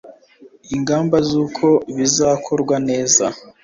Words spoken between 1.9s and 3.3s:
bizakorwa neza